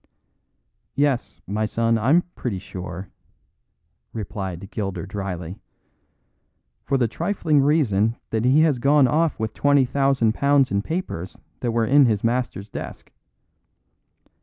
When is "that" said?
8.31-8.43, 11.59-11.69